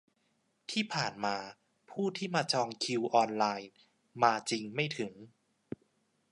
[0.71, 1.35] ที่ผ่านมา
[1.89, 3.69] ผู้ที่มาจองคิวออนไลน์
[4.23, 5.11] มาจริงไม่ถึง